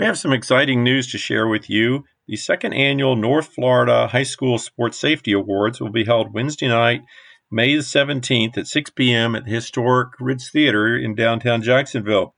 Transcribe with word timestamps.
We 0.00 0.06
have 0.06 0.18
some 0.18 0.32
exciting 0.32 0.82
news 0.82 1.12
to 1.12 1.18
share 1.18 1.46
with 1.46 1.68
you. 1.68 2.04
The 2.26 2.36
second 2.36 2.72
annual 2.72 3.16
North 3.16 3.48
Florida 3.48 4.06
High 4.06 4.22
School 4.22 4.56
Sports 4.56 4.98
Safety 4.98 5.32
Awards 5.32 5.78
will 5.78 5.90
be 5.90 6.06
held 6.06 6.32
Wednesday 6.32 6.68
night, 6.68 7.02
May 7.50 7.76
the 7.76 7.82
17th 7.82 8.56
at 8.56 8.66
6 8.66 8.90
p.m. 8.92 9.34
at 9.34 9.44
the 9.44 9.50
historic 9.50 10.12
Ritz 10.18 10.48
Theater 10.50 10.96
in 10.96 11.14
downtown 11.14 11.60
Jacksonville. 11.60 12.34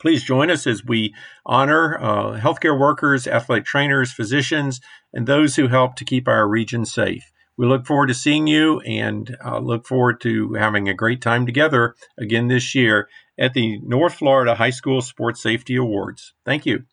Please 0.00 0.24
join 0.24 0.50
us 0.50 0.66
as 0.66 0.84
we 0.84 1.14
honor 1.46 1.96
uh, 2.02 2.40
healthcare 2.40 2.76
workers, 2.76 3.28
athletic 3.28 3.66
trainers, 3.66 4.12
physicians, 4.12 4.80
and 5.12 5.28
those 5.28 5.54
who 5.54 5.68
help 5.68 5.94
to 5.94 6.04
keep 6.04 6.26
our 6.26 6.48
region 6.48 6.84
safe. 6.84 7.30
We 7.56 7.66
look 7.66 7.86
forward 7.86 8.08
to 8.08 8.14
seeing 8.14 8.48
you 8.48 8.80
and 8.80 9.36
uh, 9.44 9.60
look 9.60 9.86
forward 9.86 10.20
to 10.22 10.54
having 10.54 10.88
a 10.88 10.94
great 10.94 11.22
time 11.22 11.46
together 11.46 11.94
again 12.18 12.48
this 12.48 12.74
year 12.74 13.06
at 13.40 13.54
the 13.54 13.80
North 13.80 14.14
Florida 14.14 14.54
High 14.54 14.70
School 14.70 15.00
Sports 15.00 15.42
Safety 15.42 15.74
Awards. 15.76 16.34
Thank 16.44 16.66
you. 16.66 16.84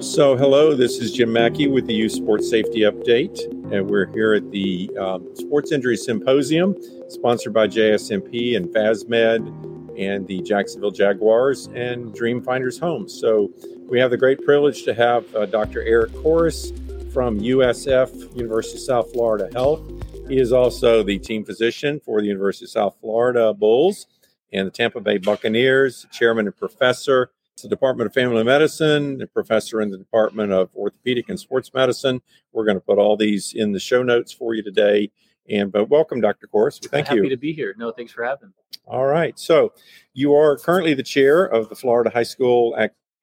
So, 0.00 0.36
hello, 0.36 0.74
this 0.74 0.98
is 0.98 1.12
Jim 1.12 1.32
Mackey 1.32 1.68
with 1.68 1.86
the 1.86 1.94
Youth 1.94 2.12
Sports 2.12 2.50
Safety 2.50 2.80
Update, 2.80 3.44
and 3.72 3.88
we're 3.88 4.06
here 4.06 4.34
at 4.34 4.50
the 4.50 4.90
um, 4.98 5.28
Sports 5.36 5.70
Injury 5.70 5.96
Symposium, 5.96 6.74
sponsored 7.08 7.52
by 7.52 7.68
JSMP 7.68 8.56
and 8.56 8.66
FASMED 8.68 9.98
and 9.98 10.26
the 10.26 10.40
Jacksonville 10.40 10.90
Jaguars 10.90 11.68
and 11.74 12.12
Dream 12.14 12.42
Finders 12.42 12.78
Homes. 12.78 13.18
So, 13.18 13.52
we 13.88 14.00
have 14.00 14.10
the 14.10 14.16
great 14.16 14.42
privilege 14.44 14.82
to 14.84 14.94
have 14.94 15.36
uh, 15.36 15.46
Dr. 15.46 15.82
Eric 15.82 16.12
Coris 16.14 16.72
from 17.12 17.38
USF, 17.38 18.34
University 18.34 18.78
of 18.78 18.82
South 18.82 19.12
Florida 19.12 19.50
Health. 19.52 19.82
He 20.26 20.40
is 20.40 20.52
also 20.52 21.02
the 21.02 21.18
team 21.18 21.44
physician 21.44 22.00
for 22.02 22.22
the 22.22 22.26
University 22.26 22.64
of 22.64 22.70
South 22.70 22.96
Florida 23.00 23.52
Bulls 23.52 24.06
and 24.52 24.66
the 24.66 24.70
Tampa 24.70 25.00
Bay 25.00 25.18
Buccaneers, 25.18 26.06
chairman 26.10 26.46
and 26.46 26.56
professor 26.56 27.30
the 27.62 27.68
Department 27.68 28.06
of 28.06 28.14
Family 28.14 28.42
Medicine, 28.44 29.20
a 29.22 29.26
professor 29.26 29.80
in 29.80 29.90
the 29.90 29.98
Department 29.98 30.52
of 30.52 30.74
Orthopedic 30.74 31.28
and 31.28 31.38
Sports 31.38 31.70
Medicine. 31.72 32.20
We're 32.52 32.64
going 32.64 32.76
to 32.76 32.80
put 32.80 32.98
all 32.98 33.16
these 33.16 33.52
in 33.54 33.72
the 33.72 33.80
show 33.80 34.02
notes 34.02 34.32
for 34.32 34.54
you 34.54 34.62
today. 34.62 35.10
And 35.48 35.72
but 35.72 35.88
welcome, 35.88 36.20
Dr. 36.20 36.46
Coris. 36.46 36.78
Thank 36.78 37.08
happy 37.08 37.16
you. 37.16 37.22
Happy 37.22 37.34
to 37.34 37.40
be 37.40 37.52
here. 37.52 37.74
No, 37.76 37.92
thanks 37.92 38.12
for 38.12 38.24
having 38.24 38.48
me. 38.48 38.54
All 38.86 39.06
right. 39.06 39.38
So 39.38 39.72
you 40.12 40.34
are 40.34 40.56
currently 40.56 40.94
the 40.94 41.02
chair 41.02 41.44
of 41.44 41.68
the 41.68 41.74
Florida 41.74 42.10
High 42.10 42.22
School 42.22 42.76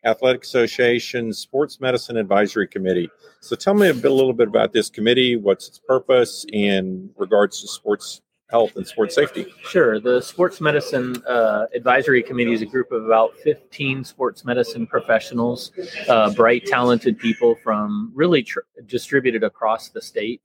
Athletic 0.06 0.44
Association 0.44 1.34
Sports 1.34 1.80
Medicine 1.82 2.18
Advisory 2.18 2.68
Committee. 2.68 3.10
So 3.42 3.56
tell 3.56 3.74
me 3.74 3.90
a, 3.90 3.94
bit, 3.94 4.12
a 4.12 4.14
little 4.14 4.34
bit 4.34 4.48
about 4.48 4.74
this 4.74 4.90
committee, 4.90 5.36
what's 5.36 5.68
its 5.68 5.80
purpose 5.80 6.46
in 6.52 7.10
regards 7.18 7.62
to 7.62 7.68
sports 7.68 8.22
health 8.50 8.76
and 8.76 8.86
sports 8.86 9.16
safety? 9.16 9.46
Sure. 9.64 10.00
The 10.00 10.22
Sports 10.22 10.60
Medicine 10.60 11.22
uh, 11.28 11.68
Advisory 11.74 12.24
Committee 12.24 12.54
is 12.54 12.62
a 12.62 12.66
group 12.66 12.92
of 12.92 13.06
about 13.06 13.38
15 13.38 14.04
sports 14.04 14.44
medicine 14.44 14.88
professionals, 14.88 15.72
uh, 16.08 16.34
bright, 16.34 16.66
talented 16.66 17.18
people 17.18 17.56
from 17.64 18.12
really 18.14 18.44
tr- 18.44 18.60
distributed 18.88 19.44
across 19.44 19.90
the 19.90 20.02
state. 20.02 20.42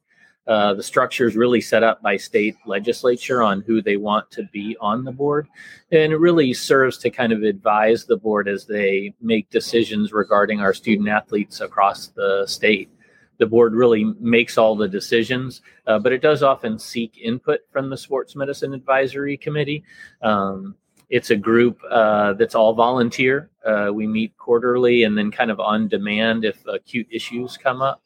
Uh, 0.47 0.75
the 0.75 0.83
structure 0.83 1.27
is 1.27 1.37
really 1.37 1.63
set 1.63 1.83
up 1.83 2.03
by 2.03 2.19
state 2.19 2.55
legislature 2.67 3.43
on 3.43 3.63
who 3.63 3.81
they 3.81 3.97
want 3.97 4.31
to 4.31 4.43
be 4.53 4.77
on 4.79 5.03
the 5.03 5.11
board. 5.11 5.49
And 5.91 6.13
it 6.13 6.19
really 6.19 6.53
serves 6.53 6.99
to 6.99 7.11
kind 7.11 7.33
of 7.33 7.43
advise 7.43 8.05
the 8.05 8.19
board 8.19 8.47
as 8.47 8.67
they 8.67 9.15
make 9.23 9.49
decisions 9.49 10.13
regarding 10.13 10.61
our 10.61 10.75
student 10.75 11.09
athletes 11.09 11.63
across 11.63 12.09
the 12.09 12.45
state 12.47 12.91
the 13.45 13.51
board 13.51 13.75
really 13.75 14.05
makes 14.19 14.57
all 14.57 14.75
the 14.75 14.89
decisions, 14.89 15.61
uh, 15.87 15.99
but 15.99 16.15
it 16.15 16.23
does 16.23 16.43
often 16.43 16.79
seek 16.79 17.19
input 17.19 17.61
from 17.71 17.91
the 17.91 17.97
Sports 17.97 18.35
Medicine 18.35 18.73
Advisory 18.73 19.37
Committee. 19.37 19.85
Um, 20.23 20.77
it's 21.11 21.29
a 21.29 21.37
group 21.37 21.79
uh, 21.91 22.33
that's 22.33 22.55
all 22.55 22.73
volunteer. 22.73 23.51
Uh, 23.63 23.91
we 23.93 24.07
meet 24.07 24.35
quarterly 24.39 25.03
and 25.03 25.19
then 25.19 25.31
kind 25.31 25.51
of 25.51 25.61
on 25.61 25.89
demand 25.89 26.47
if 26.47 26.67
acute 26.67 27.07
issues 27.11 27.59
come 27.59 27.83
up. 27.83 28.03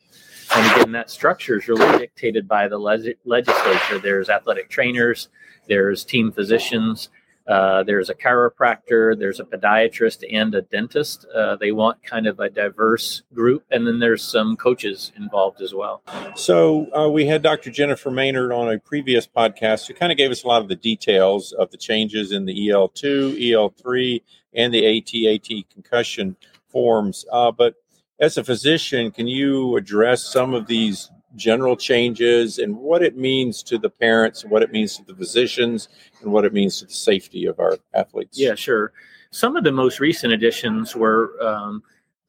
And 0.56 0.72
again, 0.72 0.90
that 0.90 1.08
structure 1.08 1.56
is 1.56 1.68
really 1.68 1.98
dictated 1.98 2.48
by 2.48 2.66
the 2.66 2.78
le- 2.78 3.14
legislature. 3.24 4.00
There's 4.00 4.28
athletic 4.28 4.68
trainers, 4.68 5.28
there's 5.68 6.04
team 6.04 6.32
physicians, 6.32 7.10
uh, 7.48 7.82
there's 7.82 8.10
a 8.10 8.14
chiropractor, 8.14 9.18
there's 9.18 9.40
a 9.40 9.44
podiatrist, 9.44 10.22
and 10.30 10.54
a 10.54 10.62
dentist. 10.62 11.26
Uh, 11.34 11.56
they 11.56 11.72
want 11.72 12.02
kind 12.02 12.26
of 12.26 12.38
a 12.40 12.50
diverse 12.50 13.22
group, 13.32 13.64
and 13.70 13.86
then 13.86 13.98
there's 13.98 14.22
some 14.22 14.56
coaches 14.56 15.12
involved 15.16 15.62
as 15.62 15.72
well. 15.74 16.02
So 16.36 16.86
uh, 16.94 17.08
we 17.08 17.26
had 17.26 17.42
Dr. 17.42 17.70
Jennifer 17.70 18.10
Maynard 18.10 18.52
on 18.52 18.70
a 18.70 18.78
previous 18.78 19.26
podcast 19.26 19.88
who 19.88 19.94
kind 19.94 20.12
of 20.12 20.18
gave 20.18 20.30
us 20.30 20.44
a 20.44 20.46
lot 20.46 20.60
of 20.60 20.68
the 20.68 20.76
details 20.76 21.52
of 21.52 21.70
the 21.70 21.78
changes 21.78 22.32
in 22.32 22.44
the 22.44 22.68
EL2, 22.68 23.40
EL3, 23.40 24.22
and 24.54 24.74
the 24.74 24.82
AT18 24.82 25.70
concussion 25.70 26.36
forms. 26.68 27.24
Uh, 27.32 27.50
but 27.50 27.76
as 28.20 28.36
a 28.36 28.44
physician, 28.44 29.10
can 29.10 29.26
you 29.26 29.76
address 29.76 30.22
some 30.22 30.52
of 30.52 30.66
these 30.66 31.10
general 31.38 31.76
changes 31.76 32.58
and 32.58 32.76
what 32.76 33.02
it 33.02 33.16
means 33.16 33.62
to 33.64 33.78
the 33.78 33.90
parents, 33.90 34.42
and 34.42 34.50
what 34.50 34.62
it 34.62 34.72
means 34.72 34.96
to 34.96 35.04
the 35.04 35.14
physicians, 35.14 35.88
and 36.20 36.32
what 36.32 36.44
it 36.44 36.52
means 36.52 36.80
to 36.80 36.86
the 36.86 36.92
safety 36.92 37.46
of 37.46 37.58
our 37.60 37.78
athletes. 37.94 38.38
Yeah, 38.38 38.54
sure. 38.54 38.92
Some 39.30 39.56
of 39.56 39.64
the 39.64 39.72
most 39.72 40.00
recent 40.00 40.32
additions 40.32 40.96
were 40.96 41.34
um, 41.42 41.82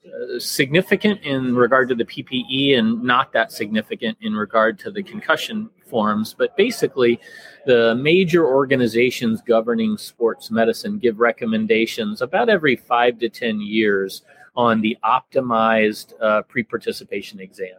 uh, 0.05 0.39
significant 0.39 1.21
in 1.23 1.55
regard 1.55 1.89
to 1.89 1.95
the 1.95 2.05
PPE 2.05 2.77
and 2.77 3.03
not 3.03 3.33
that 3.33 3.51
significant 3.51 4.17
in 4.21 4.33
regard 4.33 4.79
to 4.79 4.91
the 4.91 5.03
concussion 5.03 5.69
forms. 5.89 6.35
But 6.37 6.55
basically, 6.55 7.19
the 7.65 7.95
major 7.95 8.45
organizations 8.45 9.41
governing 9.41 9.97
sports 9.97 10.51
medicine 10.51 10.99
give 10.99 11.19
recommendations 11.19 12.21
about 12.21 12.49
every 12.49 12.75
five 12.75 13.19
to 13.19 13.29
10 13.29 13.61
years 13.61 14.21
on 14.55 14.81
the 14.81 14.97
optimized 15.03 16.13
uh, 16.21 16.41
pre 16.43 16.63
participation 16.63 17.39
exam. 17.39 17.77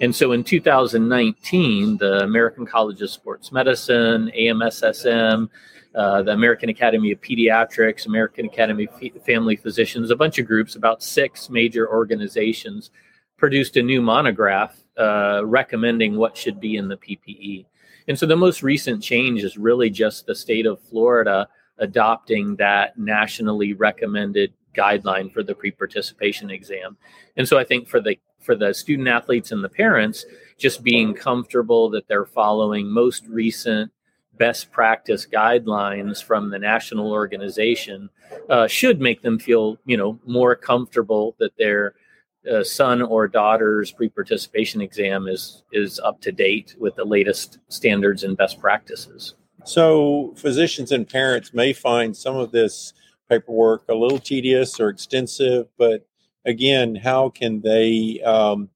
And 0.00 0.14
so 0.14 0.32
in 0.32 0.44
2019, 0.44 1.98
the 1.98 2.22
American 2.22 2.66
College 2.66 3.02
of 3.02 3.10
Sports 3.10 3.52
Medicine, 3.52 4.30
AMSSM, 4.36 5.48
uh, 5.94 6.22
the 6.22 6.32
American 6.32 6.68
Academy 6.68 7.12
of 7.12 7.20
Pediatrics, 7.20 8.06
American 8.06 8.46
Academy 8.46 8.86
of 8.86 9.24
Family 9.24 9.56
Physicians, 9.56 10.10
a 10.10 10.16
bunch 10.16 10.38
of 10.38 10.46
groups, 10.46 10.76
about 10.76 11.02
six 11.02 11.50
major 11.50 11.88
organizations, 11.88 12.90
produced 13.36 13.76
a 13.76 13.82
new 13.82 14.02
monograph 14.02 14.76
uh, 14.98 15.42
recommending 15.44 16.16
what 16.16 16.36
should 16.36 16.60
be 16.60 16.76
in 16.76 16.88
the 16.88 16.96
PPE. 16.96 17.66
And 18.08 18.18
so 18.18 18.26
the 18.26 18.36
most 18.36 18.62
recent 18.62 19.02
change 19.02 19.44
is 19.44 19.58
really 19.58 19.90
just 19.90 20.26
the 20.26 20.34
state 20.34 20.66
of 20.66 20.80
Florida 20.80 21.48
adopting 21.78 22.56
that 22.56 22.98
nationally 22.98 23.74
recommended 23.74 24.52
guideline 24.74 25.32
for 25.32 25.42
the 25.42 25.54
pre-participation 25.54 26.50
exam. 26.50 26.96
And 27.36 27.46
so 27.46 27.58
I 27.58 27.64
think 27.64 27.88
for 27.88 28.00
the 28.00 28.18
for 28.40 28.54
the 28.54 28.72
student 28.72 29.08
athletes 29.08 29.52
and 29.52 29.62
the 29.62 29.68
parents, 29.68 30.24
just 30.56 30.82
being 30.82 31.12
comfortable 31.12 31.90
that 31.90 32.08
they're 32.08 32.24
following 32.24 32.88
most 32.88 33.26
recent 33.26 33.90
best 34.38 34.70
practice 34.70 35.26
guidelines 35.26 36.22
from 36.22 36.48
the 36.48 36.58
national 36.58 37.12
organization 37.12 38.08
uh, 38.48 38.66
should 38.66 39.00
make 39.00 39.20
them 39.20 39.38
feel 39.38 39.76
you 39.84 39.96
know 39.96 40.18
more 40.24 40.54
comfortable 40.54 41.34
that 41.38 41.56
their 41.58 41.94
uh, 42.50 42.62
son 42.62 43.02
or 43.02 43.28
daughter's 43.28 43.90
pre-participation 43.92 44.80
exam 44.80 45.28
is 45.28 45.62
is 45.72 45.98
up 46.00 46.20
to 46.20 46.32
date 46.32 46.74
with 46.78 46.94
the 46.96 47.04
latest 47.04 47.58
standards 47.68 48.24
and 48.24 48.36
best 48.36 48.60
practices. 48.60 49.34
So 49.64 50.34
physicians 50.36 50.92
and 50.92 51.08
parents 51.08 51.52
may 51.52 51.72
find 51.72 52.16
some 52.16 52.36
of 52.36 52.52
this 52.52 52.94
paperwork 53.28 53.84
a 53.88 53.94
little 53.94 54.18
tedious 54.18 54.80
or 54.80 54.88
extensive, 54.88 55.68
but 55.76 56.06
again, 56.44 56.94
how 56.94 57.30
can 57.30 57.60
they? 57.60 58.20
Um, 58.22 58.70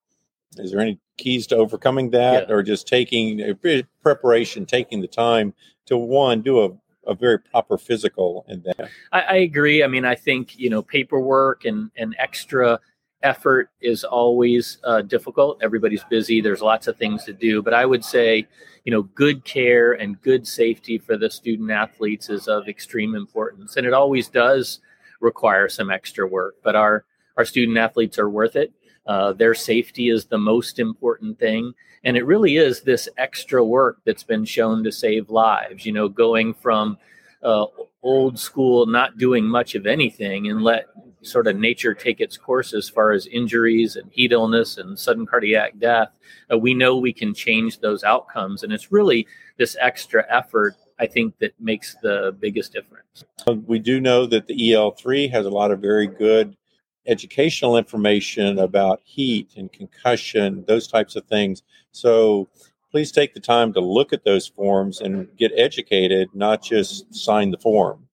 is 0.59 0.73
there 0.73 0.81
any 0.81 0.99
keys 1.17 1.47
to 1.47 1.57
overcoming 1.57 2.11
that, 2.11 2.49
yeah. 2.49 2.55
or 2.55 2.63
just 2.63 2.87
taking 2.87 3.41
a 3.41 3.55
preparation, 4.03 4.67
taking 4.67 5.01
the 5.01 5.09
time 5.09 5.55
to 5.87 5.97
one 5.97 6.43
do 6.43 6.65
a 6.65 6.71
a 7.07 7.15
very 7.15 7.39
proper 7.39 7.77
physical 7.77 8.45
in 8.49 8.63
that. 8.63 8.89
I, 9.11 9.21
I, 9.21 9.37
agree. 9.39 9.83
I 9.83 9.89
mean, 9.89 10.05
I 10.05 10.15
think 10.15 10.57
you 10.59 10.71
know 10.71 10.83
paperwork 10.83 11.65
and 11.65 11.91
and 11.97 12.15
extra 12.19 12.79
effort 13.23 13.71
is 13.81 14.05
always 14.05 14.79
uh, 14.85 15.03
difficult. 15.03 15.63
Everybody's 15.63 16.05
busy. 16.05 16.41
There's 16.41 16.63
lots 16.63 16.87
of 16.87 16.97
things 16.97 17.25
to 17.25 17.33
do, 17.33 17.63
but 17.63 17.75
I 17.75 17.87
would 17.87 18.05
say, 18.05 18.47
you 18.85 18.93
know, 18.93 19.03
good 19.03 19.45
care 19.45 19.93
and 19.93 20.21
good 20.23 20.47
safety 20.47 20.99
for 20.99 21.17
the 21.17 21.31
student 21.31 21.71
athletes 21.71 22.29
is 22.29 22.49
of 22.49 22.69
extreme 22.69 23.15
importance, 23.15 23.77
and 23.77 23.87
it 23.87 23.93
always 23.93 24.29
does 24.29 24.81
require 25.21 25.69
some 25.69 25.91
extra 25.91 26.27
work. 26.27 26.57
But 26.63 26.77
our 26.77 27.05
our 27.37 27.45
student 27.45 27.79
athletes 27.79 28.19
are 28.19 28.29
worth 28.29 28.57
it. 28.57 28.73
Uh, 29.07 29.33
their 29.33 29.55
safety 29.55 30.09
is 30.09 30.27
the 30.27 30.39
most 30.39 30.79
important 30.79 31.39
thing. 31.39 31.75
And 32.05 32.17
it 32.17 32.27
really 32.27 32.57
is 32.57 32.83
this 32.83 33.09
extra 33.17 33.65
work 33.65 33.99
that's 34.05 34.25
been 34.25 34.45
shown 34.45 34.85
to 34.85 34.93
save 34.93 35.31
lives. 35.31 35.87
You 35.87 35.93
know, 35.93 36.09
going 36.09 36.55
from 36.55 36.99
uh, 37.43 37.67
old 38.03 38.39
school, 38.39 38.87
not 38.87 39.19
doing 39.19 39.45
much 39.45 39.75
of 39.75 39.87
anything 39.87 40.49
and 40.49 40.63
let 40.63 40.87
sort 41.23 41.47
of 41.47 41.57
nature 41.57 41.95
take 41.95 42.21
its 42.21 42.37
course 42.37 42.75
as 42.75 42.89
far 42.89 43.13
as 43.13 43.27
injuries 43.27 43.97
and 43.97 44.11
heat 44.11 44.33
illness 44.33 44.79
and 44.79 44.99
sudden 44.99 45.27
cardiac 45.27 45.79
death. 45.79 46.11
Uh, 46.53 46.59
we 46.59 46.75
know 46.75 46.97
we 46.97 47.13
can 47.13 47.33
change 47.33 47.81
those 47.81 48.05
outcomes. 48.05 48.63
And 48.63 48.73
it's 48.73 48.93
really 48.93 49.27
this 49.57 49.77
extra 49.81 50.25
effort 50.29 50.77
I 50.99 51.07
think 51.07 51.37
that 51.39 51.53
makes 51.59 51.97
the 52.03 52.37
biggest 52.39 52.73
difference. 52.73 53.25
We 53.67 53.81
do 53.81 54.01
know 54.01 54.25
that 54.27 54.47
the 54.47 54.55
EL3 54.55 55.31
has 55.33 55.47
a 55.47 55.51
lot 55.51 55.73
of 55.73 55.81
very 55.81 56.07
good 56.07 56.57
educational 57.07 57.77
information 57.77 58.61
about 58.61 59.01
heat 59.03 59.51
and 59.57 59.73
concussion, 59.73 60.65
those 60.69 60.87
types 60.87 61.17
of 61.17 61.25
things. 61.27 61.63
So 61.91 62.49
please 62.93 63.11
take 63.11 63.35
the 63.35 63.41
time 63.41 63.73
to 63.73 63.81
look 63.81 64.13
at 64.13 64.25
those 64.25 64.47
forms 64.47 65.01
and 65.01 65.29
get 65.37 65.51
educated, 65.57 66.29
not 66.35 66.63
just 66.63 67.13
sign 67.13 67.51
the 67.51 67.59
form. 67.59 68.07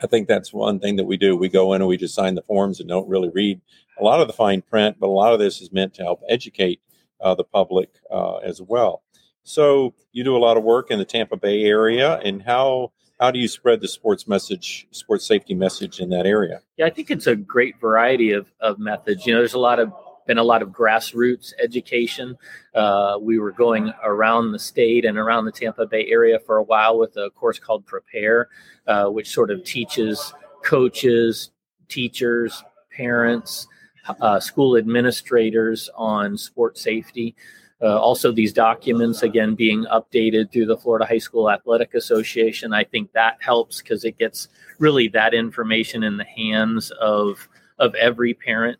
I 0.00 0.06
think 0.06 0.28
that's 0.28 0.52
one 0.52 0.78
thing 0.78 0.96
that 0.96 1.04
we 1.04 1.16
do. 1.16 1.36
We 1.36 1.48
go 1.48 1.72
in 1.72 1.82
and 1.82 1.88
we 1.88 1.96
just 1.96 2.14
sign 2.14 2.34
the 2.34 2.42
forms 2.42 2.80
and 2.80 2.88
don't 2.88 3.08
really 3.08 3.30
read 3.30 3.60
a 3.98 4.04
lot 4.04 4.20
of 4.20 4.28
the 4.28 4.32
fine 4.32 4.62
print, 4.62 4.96
but 5.00 5.08
a 5.08 5.10
lot 5.10 5.32
of 5.32 5.40
this 5.40 5.60
is 5.60 5.72
meant 5.72 5.94
to 5.94 6.04
help 6.04 6.22
educate 6.28 6.80
uh, 7.20 7.34
the 7.34 7.44
public 7.44 7.90
uh, 8.10 8.36
as 8.36 8.62
well. 8.62 9.02
So 9.42 9.94
you 10.12 10.24
do 10.24 10.36
a 10.36 10.38
lot 10.38 10.56
of 10.56 10.62
work 10.62 10.90
in 10.90 10.98
the 10.98 11.04
Tampa 11.04 11.36
Bay 11.36 11.64
area, 11.64 12.18
and 12.18 12.42
how 12.42 12.92
how 13.18 13.32
do 13.32 13.38
you 13.38 13.48
spread 13.48 13.80
the 13.80 13.88
sports 13.88 14.28
message, 14.28 14.86
sports 14.92 15.26
safety 15.26 15.54
message 15.54 15.98
in 16.00 16.10
that 16.10 16.26
area? 16.26 16.60
Yeah, 16.76 16.86
I 16.86 16.90
think 16.90 17.10
it's 17.10 17.26
a 17.26 17.34
great 17.34 17.80
variety 17.80 18.30
of, 18.32 18.46
of 18.60 18.78
methods. 18.78 19.26
You 19.26 19.32
know, 19.32 19.40
there's 19.40 19.54
a 19.54 19.58
lot 19.58 19.80
of 19.80 19.92
been 20.28 20.38
a 20.38 20.44
lot 20.44 20.62
of 20.62 20.68
grassroots 20.68 21.54
education. 21.58 22.36
Uh, 22.74 23.18
we 23.20 23.40
were 23.40 23.50
going 23.50 23.92
around 24.04 24.52
the 24.52 24.58
state 24.58 25.04
and 25.04 25.18
around 25.18 25.46
the 25.46 25.50
Tampa 25.50 25.86
Bay 25.86 26.06
area 26.06 26.38
for 26.38 26.58
a 26.58 26.62
while 26.62 26.98
with 26.98 27.16
a 27.16 27.30
course 27.30 27.58
called 27.58 27.84
Prepare, 27.86 28.48
uh, 28.86 29.06
which 29.06 29.30
sort 29.30 29.50
of 29.50 29.64
teaches 29.64 30.32
coaches, 30.62 31.50
teachers, 31.88 32.62
parents, 32.94 33.66
uh, 34.20 34.38
school 34.38 34.76
administrators 34.76 35.88
on 35.96 36.36
sports 36.36 36.82
safety. 36.82 37.34
Uh, 37.80 37.98
also, 37.98 38.30
these 38.30 38.52
documents 38.52 39.22
again 39.22 39.54
being 39.54 39.86
updated 39.86 40.52
through 40.52 40.66
the 40.66 40.76
Florida 40.76 41.06
High 41.06 41.18
School 41.18 41.50
Athletic 41.50 41.94
Association. 41.94 42.72
I 42.72 42.84
think 42.84 43.12
that 43.12 43.38
helps 43.40 43.80
because 43.80 44.04
it 44.04 44.18
gets 44.18 44.48
really 44.78 45.08
that 45.08 45.32
information 45.32 46.02
in 46.02 46.16
the 46.16 46.24
hands 46.24 46.90
of 47.00 47.48
of 47.78 47.94
every 47.94 48.34
parent. 48.34 48.78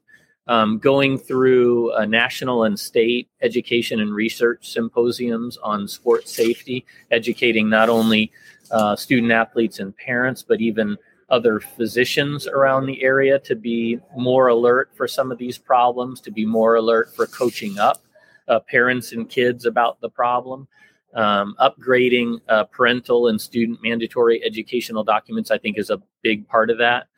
Um, 0.48 0.78
going 0.78 1.18
through 1.18 1.92
national 2.06 2.64
and 2.64 2.80
state 2.80 3.28
education 3.42 4.00
and 4.00 4.14
research 4.14 4.70
symposiums 4.72 5.58
on 5.58 5.86
sports 5.86 6.34
safety, 6.34 6.86
educating 7.10 7.68
not 7.68 7.90
only 7.90 8.32
uh, 8.70 8.96
student 8.96 9.30
athletes 9.30 9.78
and 9.78 9.96
parents, 9.96 10.42
but 10.42 10.60
even 10.60 10.96
other 11.30 11.60
physicians 11.60 12.46
around 12.46 12.86
the 12.86 13.02
area 13.02 13.38
to 13.40 13.54
be 13.54 13.98
more 14.16 14.48
alert 14.48 14.90
for 14.94 15.06
some 15.06 15.30
of 15.30 15.38
these 15.38 15.58
problems, 15.58 16.20
to 16.22 16.30
be 16.30 16.46
more 16.46 16.76
alert 16.76 17.14
for 17.14 17.26
coaching 17.26 17.78
up 17.78 18.02
uh, 18.48 18.58
parents 18.60 19.12
and 19.12 19.28
kids 19.28 19.66
about 19.66 20.00
the 20.00 20.08
problem. 20.08 20.66
Um, 21.14 21.56
upgrading 21.58 22.40
uh, 22.48 22.64
parental 22.64 23.28
and 23.28 23.40
student 23.40 23.82
mandatory 23.82 24.42
educational 24.44 25.04
documents, 25.04 25.50
I 25.50 25.58
think, 25.58 25.78
is 25.78 25.90
a 25.90 26.02
big 26.22 26.46
part 26.48 26.70
of 26.70 26.78
that. 26.78 27.08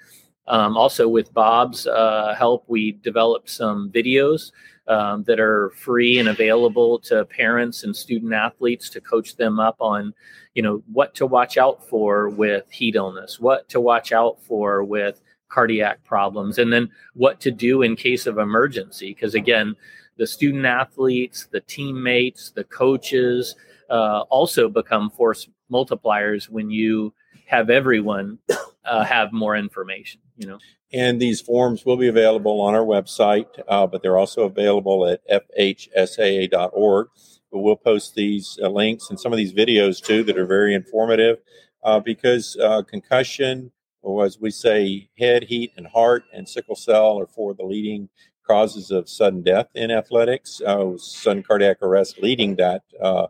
Um, 0.46 0.76
also, 0.76 1.08
with 1.08 1.32
Bob's 1.32 1.86
uh, 1.86 2.34
help, 2.36 2.64
we 2.66 2.92
developed 2.92 3.48
some 3.48 3.90
videos 3.90 4.52
um, 4.88 5.22
that 5.24 5.38
are 5.38 5.70
free 5.70 6.18
and 6.18 6.28
available 6.28 6.98
to 7.00 7.24
parents 7.26 7.84
and 7.84 7.94
student 7.94 8.32
athletes 8.32 8.90
to 8.90 9.00
coach 9.00 9.36
them 9.36 9.60
up 9.60 9.76
on, 9.78 10.12
you 10.54 10.62
know, 10.62 10.82
what 10.92 11.14
to 11.14 11.26
watch 11.26 11.56
out 11.56 11.88
for 11.88 12.28
with 12.28 12.68
heat 12.70 12.96
illness, 12.96 13.38
what 13.38 13.68
to 13.68 13.80
watch 13.80 14.12
out 14.12 14.42
for 14.42 14.82
with 14.82 15.20
cardiac 15.48 16.02
problems, 16.04 16.58
and 16.58 16.72
then 16.72 16.88
what 17.14 17.40
to 17.40 17.50
do 17.50 17.82
in 17.82 17.94
case 17.94 18.26
of 18.26 18.38
emergency. 18.38 19.14
Because 19.14 19.34
again, 19.34 19.76
the 20.16 20.26
student 20.26 20.66
athletes, 20.66 21.46
the 21.52 21.60
teammates, 21.60 22.50
the 22.50 22.64
coaches 22.64 23.54
uh, 23.90 24.20
also 24.28 24.68
become 24.68 25.10
force 25.10 25.48
multipliers 25.70 26.48
when 26.48 26.70
you 26.70 27.14
have 27.46 27.70
everyone 27.70 28.38
uh, 28.84 29.04
have 29.04 29.32
more 29.32 29.56
information. 29.56 30.20
You 30.40 30.46
know, 30.46 30.58
and 30.90 31.20
these 31.20 31.40
forms 31.40 31.84
will 31.84 31.98
be 31.98 32.08
available 32.08 32.62
on 32.62 32.74
our 32.74 32.84
website, 32.84 33.46
uh, 33.68 33.86
but 33.86 34.02
they're 34.02 34.18
also 34.18 34.44
available 34.44 35.06
at 35.06 35.20
fhsaa.org. 35.28 37.08
But 37.52 37.58
we'll 37.58 37.76
post 37.76 38.14
these 38.14 38.58
uh, 38.62 38.70
links 38.70 39.10
and 39.10 39.20
some 39.20 39.32
of 39.32 39.36
these 39.36 39.52
videos 39.52 40.02
too 40.02 40.22
that 40.24 40.38
are 40.38 40.46
very 40.46 40.74
informative 40.74 41.38
uh, 41.84 42.00
because 42.00 42.56
uh, 42.56 42.82
concussion, 42.82 43.70
or 44.00 44.24
as 44.24 44.40
we 44.40 44.50
say, 44.50 45.10
head, 45.18 45.44
heat, 45.44 45.72
and 45.76 45.86
heart, 45.86 46.24
and 46.32 46.48
sickle 46.48 46.76
cell 46.76 47.20
are 47.20 47.26
four 47.26 47.50
of 47.50 47.58
the 47.58 47.64
leading 47.64 48.08
causes 48.46 48.90
of 48.90 49.10
sudden 49.10 49.42
death 49.42 49.68
in 49.74 49.90
athletics, 49.90 50.62
uh, 50.66 50.96
sudden 50.96 51.42
cardiac 51.42 51.82
arrest 51.82 52.18
leading 52.22 52.56
that 52.56 52.82
uh, 53.02 53.26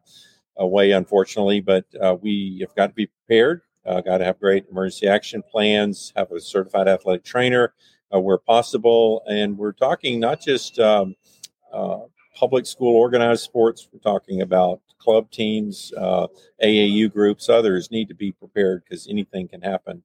way, 0.58 0.92
unfortunately. 0.92 1.60
But 1.60 1.86
we 2.22 2.58
have 2.60 2.74
got 2.76 2.86
to 2.88 2.94
be 2.94 3.06
prepared, 3.06 3.62
uh, 3.86 4.00
got 4.00 4.18
to 4.18 4.24
have 4.24 4.38
great 4.38 4.66
emergency 4.70 5.08
action 5.08 5.42
plans, 5.42 6.12
have 6.16 6.30
a 6.32 6.40
certified 6.40 6.88
athletic 6.88 7.24
trainer 7.24 7.74
uh, 8.14 8.20
where 8.20 8.38
possible. 8.38 9.22
And 9.26 9.56
we're 9.56 9.72
talking 9.72 10.20
not 10.20 10.40
just 10.40 10.78
um, 10.78 11.14
uh, 11.72 12.00
public 12.34 12.66
school 12.66 12.96
organized 12.96 13.42
sports, 13.42 13.88
we're 13.92 14.00
talking 14.00 14.42
about 14.42 14.80
club 14.98 15.30
teams, 15.30 15.92
AAU 15.96 17.10
groups, 17.12 17.48
others 17.48 17.90
need 17.90 18.08
to 18.08 18.14
be 18.14 18.32
prepared 18.32 18.82
because 18.84 19.08
anything 19.08 19.48
can 19.48 19.62
happen 19.62 20.02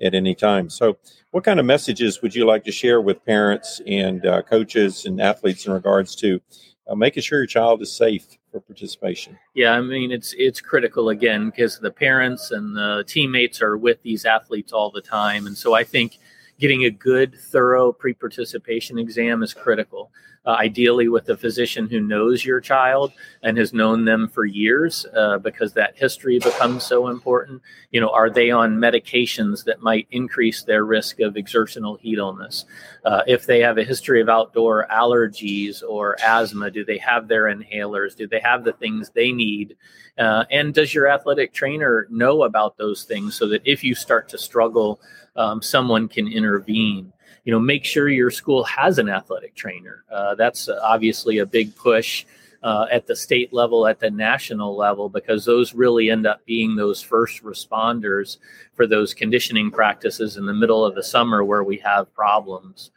at 0.00 0.14
any 0.14 0.34
time. 0.34 0.70
So, 0.70 0.96
what 1.30 1.44
kind 1.44 1.60
of 1.60 1.66
messages 1.66 2.22
would 2.22 2.34
you 2.34 2.46
like 2.46 2.64
to 2.64 2.72
share 2.72 3.00
with 3.00 3.24
parents 3.24 3.80
and 3.86 4.24
uh, 4.24 4.42
coaches 4.42 5.06
and 5.06 5.20
athletes 5.20 5.66
in 5.66 5.72
regards 5.72 6.14
to 6.16 6.40
uh, 6.86 6.94
making 6.94 7.22
sure 7.22 7.38
your 7.38 7.46
child 7.46 7.82
is 7.82 7.94
safe 7.94 8.37
for 8.50 8.60
participation? 8.60 9.38
Yeah, 9.54 9.72
I 9.72 9.80
mean 9.80 10.10
it's 10.10 10.34
it's 10.38 10.60
critical 10.60 11.10
again 11.10 11.50
because 11.50 11.78
the 11.78 11.90
parents 11.90 12.50
and 12.50 12.76
the 12.76 13.04
teammates 13.06 13.60
are 13.62 13.76
with 13.76 14.02
these 14.02 14.24
athletes 14.24 14.72
all 14.72 14.90
the 14.90 15.00
time, 15.00 15.46
and 15.46 15.56
so 15.56 15.74
I 15.74 15.84
think 15.84 16.18
getting 16.58 16.84
a 16.84 16.90
good, 16.90 17.34
thorough 17.34 17.92
pre-participation 17.92 18.98
exam 18.98 19.42
is 19.42 19.54
critical 19.54 20.10
uh, 20.48 20.56
ideally 20.58 21.10
with 21.10 21.28
a 21.28 21.36
physician 21.36 21.86
who 21.90 22.00
knows 22.00 22.42
your 22.42 22.58
child 22.58 23.12
and 23.42 23.58
has 23.58 23.74
known 23.74 24.06
them 24.06 24.26
for 24.26 24.46
years 24.46 25.04
uh, 25.14 25.36
because 25.36 25.74
that 25.74 25.94
history 25.94 26.38
becomes 26.38 26.82
so 26.82 27.08
important. 27.08 27.60
You 27.90 28.00
know, 28.00 28.08
are 28.08 28.30
they 28.30 28.50
on 28.50 28.78
medications 28.78 29.64
that 29.64 29.82
might 29.82 30.08
increase 30.10 30.62
their 30.62 30.86
risk 30.86 31.20
of 31.20 31.36
exertional 31.36 31.96
heat 31.96 32.16
illness? 32.16 32.64
Uh, 33.04 33.22
if 33.26 33.44
they 33.44 33.60
have 33.60 33.76
a 33.76 33.84
history 33.84 34.22
of 34.22 34.30
outdoor 34.30 34.86
allergies 34.90 35.82
or 35.86 36.16
asthma, 36.24 36.70
do 36.70 36.82
they 36.82 36.98
have 36.98 37.28
their 37.28 37.42
inhalers? 37.44 38.16
Do 38.16 38.26
they 38.26 38.40
have 38.40 38.64
the 38.64 38.72
things 38.72 39.10
they 39.10 39.32
need? 39.32 39.76
Uh, 40.16 40.46
and 40.50 40.72
does 40.72 40.94
your 40.94 41.08
athletic 41.08 41.52
trainer 41.52 42.06
know 42.08 42.44
about 42.44 42.78
those 42.78 43.04
things 43.04 43.34
so 43.34 43.46
that 43.48 43.60
if 43.66 43.84
you 43.84 43.94
start 43.94 44.30
to 44.30 44.38
struggle, 44.38 44.98
um, 45.36 45.60
someone 45.60 46.08
can 46.08 46.26
intervene? 46.26 47.12
You 47.44 47.52
know, 47.52 47.60
make 47.60 47.84
sure 47.84 48.08
your 48.08 48.30
school 48.30 48.64
has 48.64 48.98
an 48.98 49.08
athletic 49.08 49.54
trainer. 49.54 50.04
Uh, 50.10 50.34
that's 50.34 50.68
obviously 50.68 51.38
a 51.38 51.46
big 51.46 51.74
push 51.76 52.24
uh, 52.62 52.86
at 52.90 53.06
the 53.06 53.14
state 53.14 53.52
level, 53.52 53.86
at 53.86 54.00
the 54.00 54.10
national 54.10 54.76
level, 54.76 55.08
because 55.08 55.44
those 55.44 55.74
really 55.74 56.10
end 56.10 56.26
up 56.26 56.44
being 56.44 56.74
those 56.74 57.00
first 57.00 57.42
responders 57.42 58.38
for 58.74 58.86
those 58.86 59.14
conditioning 59.14 59.70
practices 59.70 60.36
in 60.36 60.46
the 60.46 60.54
middle 60.54 60.84
of 60.84 60.94
the 60.94 61.02
summer 61.02 61.44
where 61.44 61.64
we 61.64 61.76
have 61.78 62.12
problems. 62.14 62.90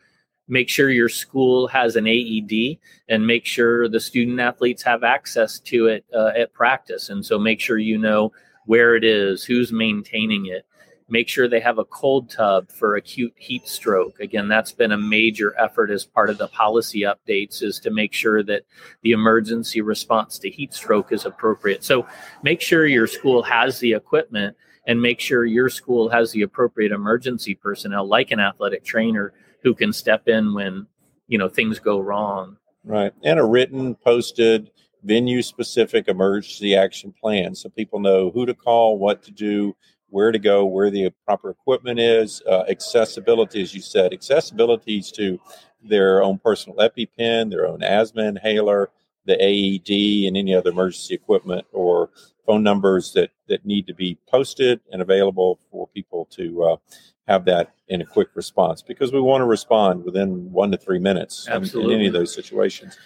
Make 0.47 0.67
sure 0.67 0.89
your 0.89 1.09
school 1.09 1.67
has 1.67 1.95
an 1.95 2.07
AED 2.07 2.79
and 3.07 3.25
make 3.25 3.45
sure 3.45 3.87
the 3.87 3.99
student 3.99 4.39
athletes 4.39 4.83
have 4.83 5.03
access 5.03 5.59
to 5.59 5.87
it 5.87 6.05
uh, 6.13 6.31
at 6.35 6.53
practice. 6.53 7.09
And 7.09 7.25
so 7.25 7.39
make 7.39 7.59
sure 7.59 7.77
you 7.77 7.97
know 7.97 8.31
where 8.65 8.95
it 8.95 9.03
is, 9.03 9.43
who's 9.43 9.71
maintaining 9.71 10.47
it, 10.47 10.65
make 11.11 11.27
sure 11.27 11.47
they 11.47 11.59
have 11.59 11.77
a 11.77 11.85
cold 11.85 12.29
tub 12.29 12.71
for 12.71 12.95
acute 12.95 13.33
heat 13.35 13.67
stroke. 13.67 14.19
Again 14.19 14.47
that's 14.47 14.71
been 14.71 14.93
a 14.93 14.97
major 14.97 15.53
effort 15.59 15.91
as 15.91 16.05
part 16.05 16.29
of 16.29 16.37
the 16.37 16.47
policy 16.47 17.01
updates 17.01 17.61
is 17.61 17.79
to 17.79 17.91
make 17.91 18.13
sure 18.13 18.41
that 18.43 18.63
the 19.03 19.11
emergency 19.11 19.81
response 19.81 20.39
to 20.39 20.49
heat 20.49 20.73
stroke 20.73 21.11
is 21.11 21.25
appropriate. 21.25 21.83
So 21.83 22.07
make 22.41 22.61
sure 22.61 22.87
your 22.87 23.07
school 23.07 23.43
has 23.43 23.79
the 23.79 23.93
equipment 23.93 24.55
and 24.87 25.01
make 25.01 25.19
sure 25.19 25.45
your 25.45 25.69
school 25.69 26.09
has 26.09 26.31
the 26.31 26.41
appropriate 26.41 26.91
emergency 26.91 27.55
personnel 27.55 28.07
like 28.07 28.31
an 28.31 28.39
athletic 28.39 28.83
trainer 28.83 29.33
who 29.63 29.75
can 29.75 29.93
step 29.93 30.27
in 30.27 30.53
when 30.53 30.87
you 31.27 31.37
know 31.37 31.49
things 31.49 31.77
go 31.77 31.99
wrong. 31.99 32.57
Right. 32.83 33.13
And 33.23 33.37
a 33.37 33.45
written 33.45 33.95
posted 33.95 34.71
venue 35.03 35.41
specific 35.41 36.07
emergency 36.07 36.75
action 36.75 37.13
plan 37.19 37.55
so 37.55 37.69
people 37.69 37.99
know 37.99 38.31
who 38.31 38.45
to 38.45 38.53
call 38.53 38.97
what 38.97 39.23
to 39.23 39.31
do 39.31 39.75
where 40.11 40.31
to 40.31 40.39
go, 40.39 40.65
where 40.65 40.91
the 40.91 41.09
proper 41.25 41.49
equipment 41.49 41.99
is, 41.99 42.41
uh, 42.47 42.65
accessibility, 42.69 43.61
as 43.61 43.73
you 43.73 43.81
said, 43.81 44.11
accessibilities 44.11 45.11
to 45.13 45.39
their 45.81 46.21
own 46.21 46.37
personal 46.37 46.77
EpiPen, 46.77 47.49
their 47.49 47.65
own 47.65 47.81
asthma 47.81 48.23
inhaler, 48.23 48.89
the 49.25 49.41
AED, 49.41 50.27
and 50.27 50.37
any 50.37 50.53
other 50.53 50.71
emergency 50.71 51.15
equipment 51.15 51.65
or 51.71 52.09
phone 52.45 52.63
numbers 52.63 53.13
that, 53.13 53.31
that 53.47 53.65
need 53.65 53.87
to 53.87 53.93
be 53.93 54.17
posted 54.29 54.81
and 54.91 55.01
available 55.01 55.59
for 55.71 55.87
people 55.87 56.25
to 56.31 56.63
uh, 56.63 56.75
have 57.27 57.45
that 57.45 57.73
in 57.87 58.01
a 58.01 58.05
quick 58.05 58.29
response 58.35 58.81
because 58.81 59.13
we 59.13 59.21
want 59.21 59.41
to 59.41 59.45
respond 59.45 60.03
within 60.03 60.51
one 60.51 60.71
to 60.71 60.77
three 60.77 60.99
minutes 60.99 61.47
in, 61.47 61.63
in 61.85 61.91
any 61.91 62.07
of 62.07 62.13
those 62.13 62.33
situations. 62.33 62.97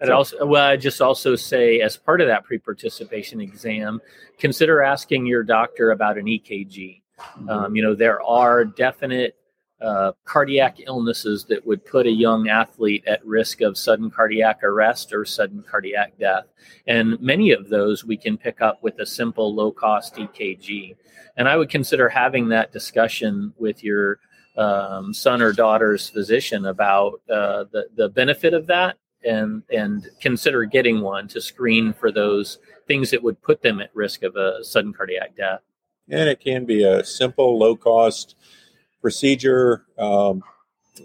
And 0.00 0.08
so, 0.08 0.14
also, 0.14 0.46
well, 0.46 0.64
I 0.64 0.76
just 0.76 1.00
also 1.00 1.36
say, 1.36 1.80
as 1.80 1.96
part 1.96 2.20
of 2.20 2.26
that 2.26 2.44
pre-participation 2.44 3.40
exam, 3.40 4.00
consider 4.38 4.82
asking 4.82 5.26
your 5.26 5.42
doctor 5.42 5.90
about 5.90 6.18
an 6.18 6.26
EKG. 6.26 7.00
Mm-hmm. 7.18 7.48
Um, 7.48 7.76
you 7.76 7.82
know, 7.82 7.94
there 7.94 8.22
are 8.22 8.64
definite 8.64 9.36
uh, 9.80 10.12
cardiac 10.24 10.80
illnesses 10.86 11.44
that 11.44 11.66
would 11.66 11.84
put 11.84 12.06
a 12.06 12.10
young 12.10 12.48
athlete 12.48 13.04
at 13.06 13.24
risk 13.26 13.60
of 13.60 13.76
sudden 13.76 14.10
cardiac 14.10 14.62
arrest 14.62 15.12
or 15.12 15.24
sudden 15.24 15.62
cardiac 15.62 16.18
death. 16.18 16.46
And 16.86 17.20
many 17.20 17.50
of 17.50 17.68
those 17.68 18.04
we 18.04 18.16
can 18.16 18.38
pick 18.38 18.60
up 18.60 18.82
with 18.82 18.98
a 19.00 19.06
simple 19.06 19.54
low 19.54 19.70
cost 19.70 20.16
EKG. 20.16 20.96
And 21.36 21.48
I 21.48 21.56
would 21.56 21.68
consider 21.68 22.08
having 22.08 22.48
that 22.48 22.72
discussion 22.72 23.52
with 23.58 23.84
your 23.84 24.18
um, 24.56 25.12
son 25.12 25.42
or 25.42 25.52
daughter's 25.52 26.08
physician 26.08 26.66
about 26.66 27.20
uh, 27.30 27.64
the, 27.70 27.88
the 27.94 28.08
benefit 28.08 28.54
of 28.54 28.66
that 28.68 28.96
and, 29.26 29.62
and 29.70 30.08
consider 30.20 30.64
getting 30.64 31.00
one 31.00 31.28
to 31.28 31.40
screen 31.40 31.92
for 31.92 32.10
those 32.12 32.58
things 32.86 33.10
that 33.10 33.22
would 33.22 33.42
put 33.42 33.62
them 33.62 33.80
at 33.80 33.94
risk 33.94 34.22
of 34.22 34.36
a 34.36 34.62
sudden 34.62 34.92
cardiac 34.92 35.36
death. 35.36 35.60
And 36.08 36.28
it 36.28 36.40
can 36.40 36.64
be 36.64 36.84
a 36.84 37.04
simple, 37.04 37.58
low 37.58 37.76
cost 37.76 38.36
procedure 39.00 39.84
um, 39.98 40.42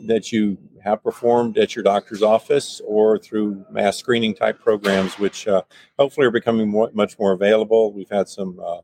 that 0.04 0.32
you 0.32 0.58
have 0.84 1.04
performed 1.04 1.58
at 1.58 1.76
your 1.76 1.84
doctor's 1.84 2.22
office 2.22 2.82
or 2.86 3.18
through 3.18 3.66
mass 3.70 3.98
screening 3.98 4.34
type 4.34 4.60
programs, 4.60 5.18
which 5.20 5.48
uh, 5.48 5.62
hopefully 5.98 6.26
are 6.28 6.32
becoming 6.32 6.70
more, 6.70 6.90
much 6.94 7.20
more 7.20 7.32
available. 7.32 7.94
We've 7.94 8.10
had 8.10 8.28
some 8.30 8.60
uh, 8.60 8.78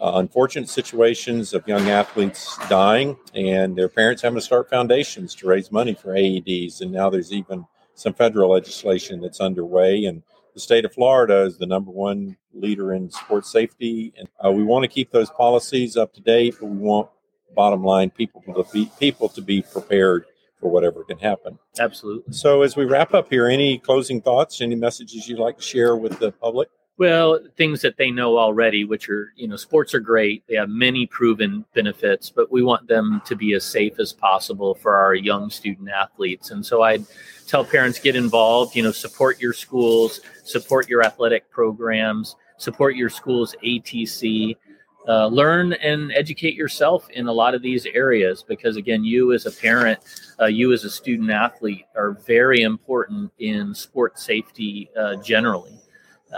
uh, 0.00 0.12
unfortunate 0.18 0.68
situations 0.68 1.54
of 1.54 1.66
young 1.66 1.88
athletes 1.88 2.58
dying 2.68 3.16
and 3.34 3.76
their 3.76 3.88
parents 3.88 4.22
having 4.22 4.38
to 4.38 4.44
start 4.44 4.70
foundations 4.70 5.34
to 5.36 5.46
raise 5.46 5.72
money 5.72 5.94
for 5.94 6.14
AEDs. 6.14 6.80
And 6.80 6.92
now 6.92 7.10
there's 7.10 7.32
even 7.32 7.66
some 7.98 8.14
federal 8.14 8.52
legislation 8.52 9.20
that's 9.20 9.40
underway. 9.40 10.04
And 10.04 10.22
the 10.54 10.60
state 10.60 10.84
of 10.84 10.92
Florida 10.92 11.42
is 11.42 11.58
the 11.58 11.66
number 11.66 11.90
one 11.90 12.36
leader 12.54 12.92
in 12.94 13.10
sports 13.10 13.50
safety. 13.50 14.12
And 14.16 14.28
uh, 14.44 14.52
we 14.52 14.62
want 14.62 14.84
to 14.84 14.88
keep 14.88 15.10
those 15.10 15.30
policies 15.30 15.96
up 15.96 16.14
to 16.14 16.20
date, 16.20 16.54
but 16.60 16.66
we 16.66 16.78
want 16.78 17.08
bottom 17.56 17.82
line 17.82 18.10
people 18.10 18.42
to 18.42 18.64
be 18.72 18.90
people 19.00 19.28
to 19.30 19.40
be 19.40 19.62
prepared 19.62 20.26
for 20.60 20.70
whatever 20.70 21.02
can 21.04 21.18
happen. 21.18 21.58
Absolutely. 21.78 22.32
So 22.32 22.62
as 22.62 22.76
we 22.76 22.84
wrap 22.84 23.14
up 23.14 23.28
here, 23.30 23.48
any 23.48 23.78
closing 23.78 24.20
thoughts, 24.20 24.60
any 24.60 24.76
messages 24.76 25.28
you'd 25.28 25.38
like 25.40 25.56
to 25.56 25.62
share 25.62 25.96
with 25.96 26.18
the 26.20 26.30
public? 26.32 26.68
Well, 26.98 27.38
things 27.56 27.80
that 27.82 27.96
they 27.96 28.10
know 28.10 28.38
already, 28.38 28.84
which 28.84 29.08
are, 29.08 29.32
you 29.36 29.46
know, 29.46 29.54
sports 29.54 29.94
are 29.94 30.00
great. 30.00 30.42
They 30.48 30.56
have 30.56 30.68
many 30.68 31.06
proven 31.06 31.64
benefits, 31.72 32.28
but 32.28 32.50
we 32.50 32.64
want 32.64 32.88
them 32.88 33.22
to 33.24 33.36
be 33.36 33.54
as 33.54 33.64
safe 33.64 34.00
as 34.00 34.12
possible 34.12 34.74
for 34.74 34.96
our 34.96 35.14
young 35.14 35.48
student 35.48 35.88
athletes. 35.90 36.50
And 36.50 36.66
so 36.66 36.82
I'd 36.82 37.04
tell 37.46 37.64
parents 37.64 38.00
get 38.00 38.16
involved, 38.16 38.74
you 38.74 38.82
know, 38.82 38.90
support 38.90 39.40
your 39.40 39.52
schools, 39.52 40.20
support 40.42 40.88
your 40.88 41.04
athletic 41.04 41.48
programs, 41.50 42.34
support 42.56 42.96
your 42.96 43.10
school's 43.10 43.54
ATC, 43.64 44.56
uh, 45.06 45.28
learn 45.28 45.74
and 45.74 46.12
educate 46.12 46.54
yourself 46.54 47.08
in 47.10 47.28
a 47.28 47.32
lot 47.32 47.54
of 47.54 47.62
these 47.62 47.86
areas 47.86 48.42
because 48.42 48.76
again 48.76 49.02
you 49.02 49.32
as 49.32 49.46
a 49.46 49.52
parent 49.52 49.98
uh, 50.38 50.44
you 50.44 50.70
as 50.74 50.84
a 50.84 50.90
student 50.90 51.30
athlete 51.30 51.86
are 51.96 52.18
very 52.26 52.60
important 52.60 53.32
in 53.38 53.74
sport 53.74 54.18
safety 54.18 54.90
uh, 54.98 55.16
generally 55.22 55.78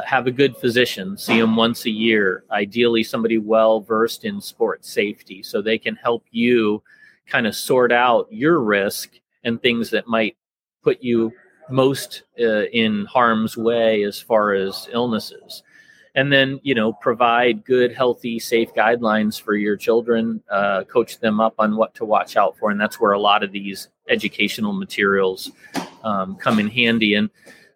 have 0.06 0.26
a 0.26 0.30
good 0.30 0.56
physician 0.56 1.16
see 1.16 1.40
them 1.40 1.56
once 1.56 1.84
a 1.84 1.90
year 1.90 2.44
ideally 2.50 3.02
somebody 3.02 3.38
well 3.38 3.80
versed 3.80 4.24
in 4.24 4.40
sport 4.40 4.84
safety 4.84 5.42
so 5.42 5.60
they 5.60 5.78
can 5.78 5.96
help 5.96 6.24
you 6.30 6.82
kind 7.30 7.46
of 7.46 7.54
sort 7.54 7.92
out 7.92 8.26
your 8.30 8.60
risk 8.60 9.18
and 9.44 9.62
things 9.62 9.90
that 9.90 10.06
might 10.06 10.36
put 10.82 11.02
you 11.02 11.32
most 11.70 12.24
uh, 12.40 12.64
in 12.66 13.06
harm's 13.06 13.56
way 13.56 14.02
as 14.02 14.20
far 14.20 14.52
as 14.52 14.88
illnesses. 14.92 15.62
And 16.16 16.32
then 16.32 16.58
you 16.64 16.74
know 16.74 16.92
provide 16.92 17.64
good 17.64 17.94
healthy 17.94 18.40
safe 18.40 18.74
guidelines 18.74 19.40
for 19.40 19.54
your 19.54 19.76
children 19.76 20.42
uh, 20.50 20.82
coach 20.84 21.20
them 21.20 21.40
up 21.40 21.54
on 21.58 21.76
what 21.76 21.94
to 21.94 22.04
watch 22.04 22.36
out 22.36 22.58
for 22.58 22.72
and 22.72 22.80
that's 22.80 22.98
where 22.98 23.12
a 23.12 23.20
lot 23.20 23.44
of 23.44 23.52
these 23.52 23.88
educational 24.08 24.72
materials 24.72 25.52
um, 26.02 26.34
come 26.34 26.58
in 26.58 26.66
handy. 26.66 27.14
And 27.14 27.30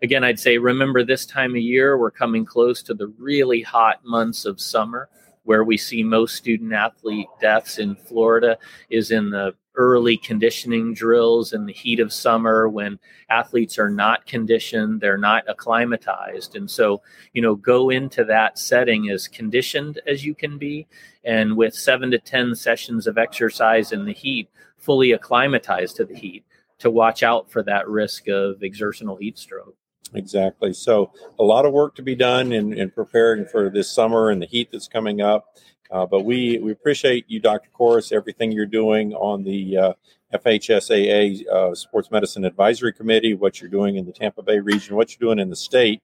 again 0.04 0.22
i'd 0.22 0.38
say 0.38 0.58
remember 0.58 1.02
this 1.02 1.24
time 1.24 1.52
of 1.52 1.56
year 1.56 1.96
we're 1.96 2.10
coming 2.10 2.44
close 2.44 2.82
to 2.82 2.92
the 2.92 3.08
really 3.18 3.62
hot 3.62 4.04
months 4.04 4.44
of 4.44 4.60
summer 4.60 5.08
where 5.44 5.64
we 5.64 5.76
see 5.76 6.02
most 6.02 6.36
student 6.36 6.72
athlete 6.72 7.26
deaths 7.40 7.78
in 7.78 7.96
florida 7.96 8.58
is 8.90 9.10
in 9.10 9.30
the 9.30 9.54
early 9.76 10.16
conditioning 10.16 10.94
drills 10.94 11.52
in 11.52 11.66
the 11.66 11.72
heat 11.72 11.98
of 12.00 12.12
summer 12.12 12.68
when 12.68 12.98
athletes 13.28 13.78
are 13.78 13.90
not 13.90 14.24
conditioned, 14.26 15.00
they're 15.00 15.18
not 15.18 15.48
acclimatized. 15.48 16.54
And 16.54 16.70
so, 16.70 17.02
you 17.32 17.42
know, 17.42 17.56
go 17.56 17.90
into 17.90 18.24
that 18.24 18.58
setting 18.58 19.10
as 19.10 19.26
conditioned 19.26 20.00
as 20.06 20.24
you 20.24 20.34
can 20.34 20.58
be. 20.58 20.86
And 21.24 21.56
with 21.56 21.74
seven 21.74 22.10
to 22.12 22.18
10 22.18 22.54
sessions 22.54 23.06
of 23.06 23.18
exercise 23.18 23.90
in 23.90 24.04
the 24.04 24.12
heat, 24.12 24.48
fully 24.78 25.12
acclimatized 25.12 25.96
to 25.96 26.04
the 26.04 26.14
heat 26.14 26.44
to 26.78 26.90
watch 26.90 27.22
out 27.22 27.50
for 27.50 27.62
that 27.64 27.88
risk 27.88 28.28
of 28.28 28.62
exertional 28.62 29.16
heat 29.16 29.38
stroke. 29.38 29.76
Exactly. 30.12 30.72
So, 30.72 31.12
a 31.38 31.42
lot 31.42 31.64
of 31.64 31.72
work 31.72 31.94
to 31.96 32.02
be 32.02 32.14
done 32.14 32.52
in, 32.52 32.72
in 32.72 32.90
preparing 32.90 33.46
for 33.46 33.70
this 33.70 33.90
summer 33.90 34.30
and 34.30 34.40
the 34.40 34.46
heat 34.46 34.70
that's 34.70 34.86
coming 34.88 35.20
up. 35.20 35.56
Uh, 35.90 36.06
but 36.06 36.24
we, 36.24 36.58
we 36.58 36.72
appreciate 36.72 37.24
you, 37.28 37.40
Dr. 37.40 37.68
Coris, 37.72 38.12
everything 38.12 38.52
you're 38.52 38.66
doing 38.66 39.12
on 39.14 39.44
the 39.44 39.76
uh, 39.76 39.92
FHSAA 40.34 41.46
uh, 41.46 41.74
Sports 41.74 42.10
Medicine 42.10 42.44
Advisory 42.44 42.92
Committee, 42.92 43.34
what 43.34 43.60
you're 43.60 43.70
doing 43.70 43.96
in 43.96 44.04
the 44.04 44.12
Tampa 44.12 44.42
Bay 44.42 44.58
region, 44.58 44.96
what 44.96 45.10
you're 45.10 45.28
doing 45.28 45.38
in 45.38 45.50
the 45.50 45.56
state 45.56 46.02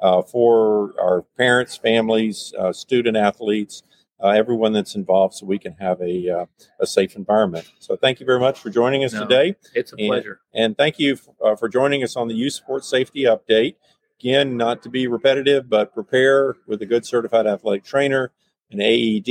uh, 0.00 0.22
for 0.22 0.94
our 1.00 1.22
parents, 1.36 1.76
families, 1.76 2.52
uh, 2.58 2.72
student 2.72 3.16
athletes, 3.16 3.82
uh, 4.22 4.28
everyone 4.28 4.72
that's 4.72 4.94
involved, 4.94 5.34
so 5.34 5.46
we 5.46 5.58
can 5.58 5.74
have 5.74 6.00
a, 6.00 6.46
a 6.80 6.86
safe 6.86 7.16
environment. 7.16 7.70
So 7.78 7.96
thank 7.96 8.20
you 8.20 8.26
very 8.26 8.40
much 8.40 8.58
for 8.58 8.70
joining 8.70 9.04
us 9.04 9.12
no, 9.12 9.20
today. 9.20 9.56
It's 9.74 9.92
a 9.92 9.96
and, 9.96 10.08
pleasure. 10.08 10.40
And 10.54 10.76
thank 10.76 10.98
you 10.98 11.14
f- 11.14 11.58
for 11.58 11.68
joining 11.68 12.02
us 12.02 12.16
on 12.16 12.28
the 12.28 12.34
Youth 12.34 12.52
Sports 12.54 12.88
Safety 12.88 13.24
Update. 13.24 13.76
Again, 14.20 14.56
not 14.56 14.82
to 14.84 14.88
be 14.88 15.08
repetitive, 15.08 15.68
but 15.68 15.92
prepare 15.92 16.54
with 16.66 16.80
a 16.82 16.86
good 16.86 17.04
certified 17.04 17.46
athletic 17.46 17.84
trainer 17.84 18.30
an 18.72 18.80
AED, 18.80 19.28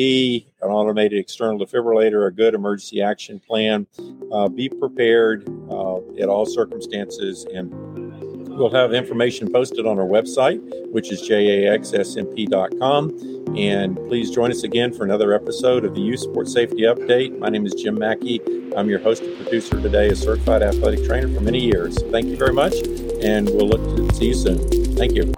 an 0.62 0.70
automated 0.70 1.20
external 1.20 1.60
defibrillator, 1.60 2.28
a 2.28 2.32
good 2.32 2.54
emergency 2.54 3.02
action 3.02 3.40
plan. 3.40 3.88
Uh, 4.32 4.48
be 4.48 4.70
prepared 4.70 5.50
uh, 5.70 5.98
at 6.20 6.30
all 6.30 6.46
circumstances, 6.46 7.46
and 7.54 7.72
we'll 8.50 8.70
have 8.70 8.94
information 8.94 9.52
posted 9.52 9.86
on 9.88 10.00
our 10.00 10.06
website, 10.06 10.62
which 10.92 11.12
is 11.12 11.22
jaxsmp.com. 11.28 13.10
And 13.58 13.98
please 14.08 14.32
join 14.32 14.50
us 14.50 14.64
again 14.64 14.94
for 14.94 15.04
another 15.04 15.34
episode 15.34 15.84
of 15.84 15.94
the 15.94 16.02
Youth 16.02 16.22
Sports 16.22 16.54
Safety 16.54 16.84
Update. 16.84 17.38
My 17.38 17.50
name 17.50 17.66
is 17.66 17.74
Jim 17.74 18.00
Mackey. 18.00 18.40
I'm 18.78 18.90
your 18.90 19.00
host 19.00 19.24
and 19.24 19.36
producer 19.44 19.82
today, 19.82 20.08
a 20.08 20.16
certified 20.16 20.62
athletic 20.62 21.06
trainer 21.06 21.28
for 21.34 21.42
many 21.42 21.60
years. 21.60 22.02
Thank 22.12 22.28
you 22.28 22.38
very 22.38 22.54
much, 22.54 22.74
and 23.22 23.50
we'll 23.50 23.68
look 23.68 23.84
to 23.98 24.16
see 24.16 24.28
you 24.28 24.34
soon. 24.34 24.58
Thank 24.96 25.16
you. 25.16 25.34